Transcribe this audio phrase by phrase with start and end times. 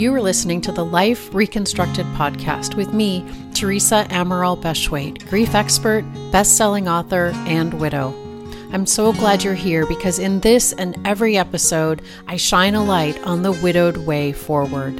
[0.00, 6.06] You are listening to the Life Reconstructed podcast with me, Teresa Amaral Beshwaite, grief expert,
[6.32, 8.14] best selling author, and widow.
[8.72, 13.22] I'm so glad you're here because in this and every episode, I shine a light
[13.24, 14.98] on the widowed way forward.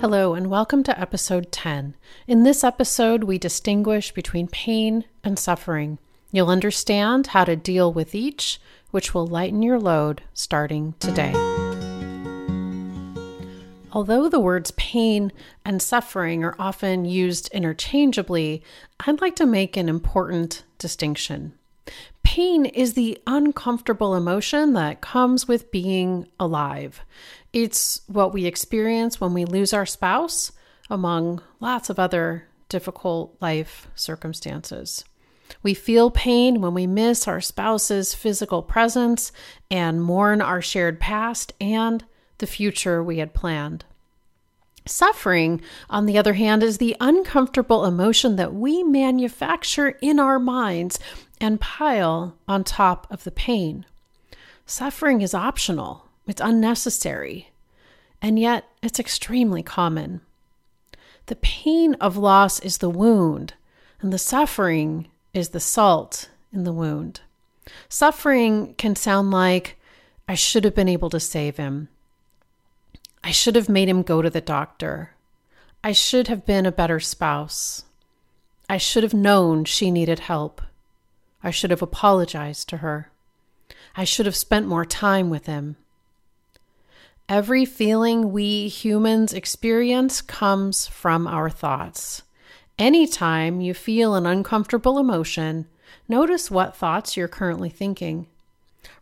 [0.00, 1.96] Hello, and welcome to episode 10.
[2.28, 5.98] In this episode, we distinguish between pain and suffering.
[6.30, 8.60] You'll understand how to deal with each,
[8.92, 11.32] which will lighten your load starting today.
[13.94, 15.32] Although the words pain
[15.66, 18.62] and suffering are often used interchangeably,
[19.00, 21.52] I'd like to make an important distinction.
[22.22, 27.02] Pain is the uncomfortable emotion that comes with being alive.
[27.52, 30.52] It's what we experience when we lose our spouse,
[30.88, 35.04] among lots of other difficult life circumstances.
[35.62, 39.32] We feel pain when we miss our spouse's physical presence
[39.70, 42.04] and mourn our shared past and
[42.38, 43.84] the future we had planned.
[44.84, 50.98] Suffering, on the other hand, is the uncomfortable emotion that we manufacture in our minds
[51.40, 53.86] and pile on top of the pain.
[54.66, 57.50] Suffering is optional, it's unnecessary,
[58.20, 60.20] and yet it's extremely common.
[61.26, 63.54] The pain of loss is the wound,
[64.00, 67.20] and the suffering is the salt in the wound.
[67.88, 69.78] Suffering can sound like,
[70.28, 71.88] I should have been able to save him.
[73.24, 75.14] I should have made him go to the doctor.
[75.84, 77.84] I should have been a better spouse.
[78.68, 80.60] I should have known she needed help.
[81.42, 83.10] I should have apologized to her.
[83.96, 85.76] I should have spent more time with him.
[87.28, 92.22] Every feeling we humans experience comes from our thoughts.
[92.78, 95.66] Anytime you feel an uncomfortable emotion,
[96.08, 98.26] notice what thoughts you're currently thinking.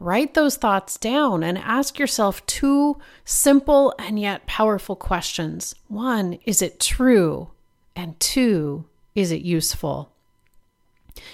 [0.00, 5.74] Write those thoughts down and ask yourself two simple and yet powerful questions.
[5.88, 7.50] One, is it true?
[7.94, 8.84] And two,
[9.14, 10.12] is it useful?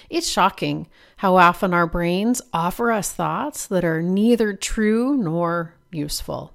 [0.09, 6.53] It's shocking how often our brains offer us thoughts that are neither true nor useful.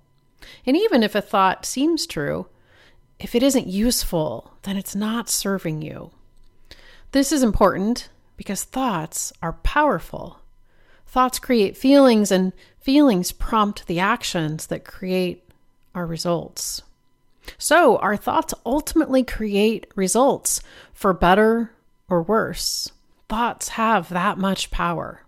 [0.67, 2.47] And even if a thought seems true,
[3.21, 6.11] if it isn't useful, then it's not serving you.
[7.13, 10.41] This is important because thoughts are powerful.
[11.07, 15.45] Thoughts create feelings, and feelings prompt the actions that create
[15.95, 16.83] our results.
[17.59, 21.73] So, our thoughts ultimately create results for better
[22.09, 22.93] or worse.
[23.29, 25.23] Thoughts have that much power.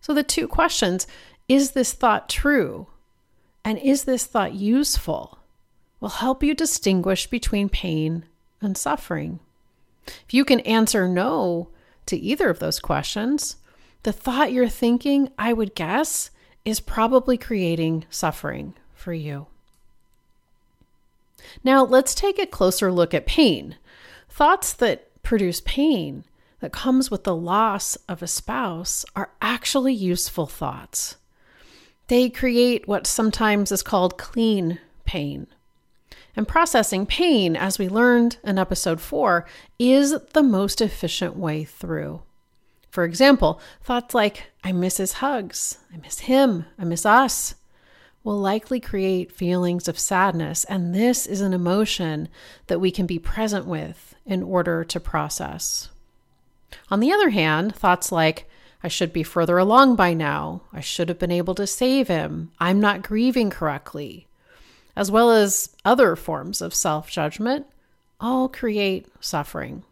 [0.00, 1.06] So, the two questions
[1.48, 2.88] is this thought true?
[3.64, 5.35] And is this thought useful?
[6.00, 8.24] Will help you distinguish between pain
[8.60, 9.40] and suffering.
[10.06, 11.68] If you can answer no
[12.06, 13.56] to either of those questions,
[14.02, 16.30] the thought you're thinking, I would guess,
[16.64, 19.46] is probably creating suffering for you.
[21.64, 23.76] Now, let's take a closer look at pain.
[24.28, 26.24] Thoughts that produce pain
[26.60, 31.16] that comes with the loss of a spouse are actually useful thoughts.
[32.08, 35.48] They create what sometimes is called clean pain.
[36.36, 39.46] And processing pain, as we learned in episode four,
[39.78, 42.22] is the most efficient way through.
[42.90, 47.54] For example, thoughts like, I miss his hugs, I miss him, I miss us,
[48.22, 50.64] will likely create feelings of sadness.
[50.64, 52.28] And this is an emotion
[52.66, 55.88] that we can be present with in order to process.
[56.90, 58.48] On the other hand, thoughts like,
[58.82, 62.50] I should be further along by now, I should have been able to save him,
[62.58, 64.26] I'm not grieving correctly,
[64.96, 67.66] as well as other forms of self judgment,
[68.18, 69.84] all create suffering.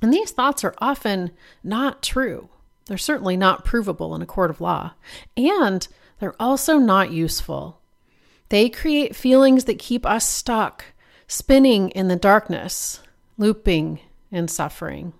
[0.00, 1.30] And these thoughts are often
[1.62, 2.48] not true.
[2.86, 4.92] They're certainly not provable in a court of law.
[5.36, 5.86] And
[6.18, 7.80] they're also not useful.
[8.48, 10.86] They create feelings that keep us stuck,
[11.26, 13.00] spinning in the darkness,
[13.36, 15.12] looping in suffering.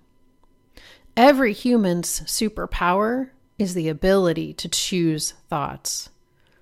[1.15, 3.29] Every human's superpower
[3.59, 6.09] is the ability to choose thoughts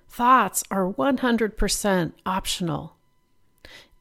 [0.08, 2.96] thoughts are 100% optional.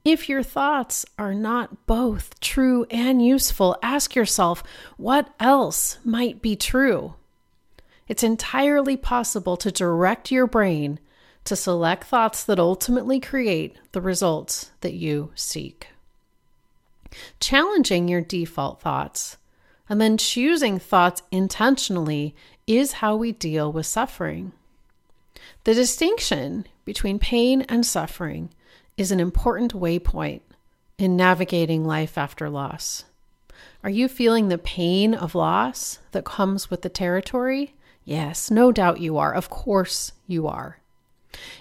[0.03, 4.63] If your thoughts are not both true and useful, ask yourself
[4.95, 7.15] what else might be true.
[8.07, 10.99] It's entirely possible to direct your brain
[11.43, 15.87] to select thoughts that ultimately create the results that you seek.
[17.39, 19.37] Challenging your default thoughts
[19.89, 24.51] and then choosing thoughts intentionally is how we deal with suffering.
[25.63, 28.49] The distinction between pain and suffering
[28.95, 30.41] is an important waypoint
[30.97, 33.05] in navigating life after loss.
[33.83, 37.75] Are you feeling the pain of loss that comes with the territory?
[38.03, 39.33] Yes, no doubt you are.
[39.33, 40.79] Of course you are.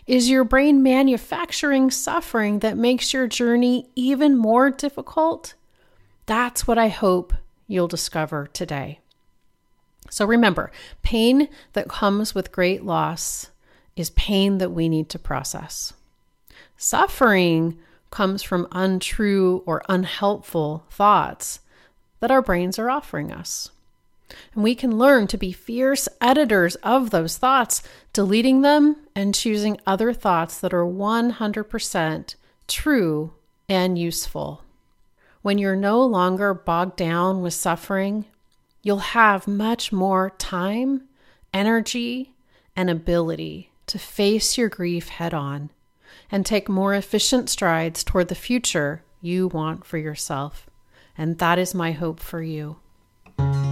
[0.06, 5.54] Is your brain manufacturing suffering that makes your journey even more difficult?
[6.24, 7.34] That's what I hope
[7.66, 9.00] you'll discover today.
[10.08, 10.70] So remember,
[11.02, 13.50] pain that comes with great loss
[13.96, 15.94] is pain that we need to process.
[16.76, 17.78] Suffering
[18.10, 21.60] comes from untrue or unhelpful thoughts
[22.20, 23.70] that our brains are offering us.
[24.54, 27.82] And we can learn to be fierce editors of those thoughts,
[28.12, 32.34] deleting them and choosing other thoughts that are 100%
[32.66, 33.32] true
[33.68, 34.62] and useful.
[35.42, 38.24] When you're no longer bogged down with suffering,
[38.82, 41.02] you'll have much more time,
[41.54, 42.34] energy,
[42.74, 45.70] and ability to face your grief head on
[46.30, 50.68] and take more efficient strides toward the future you want for yourself.
[51.16, 52.76] And that is my hope for you.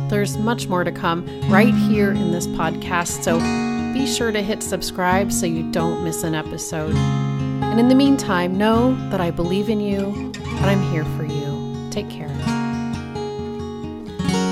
[0.09, 3.39] There's much more to come right here in this podcast, so
[3.93, 6.95] be sure to hit subscribe so you don't miss an episode.
[6.97, 11.89] And in the meantime, know that I believe in you and I'm here for you.
[11.91, 12.54] Take care.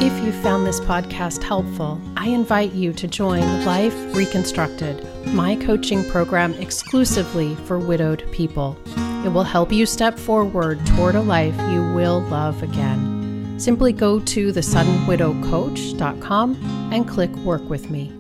[0.05, 6.03] If you found this podcast helpful, I invite you to join Life Reconstructed, my coaching
[6.11, 8.77] program exclusively for widowed people.
[9.25, 13.55] It will help you step forward toward a life you will love again.
[13.61, 18.13] Simply go to thesuddenwidowcoach.com and click Work with Me.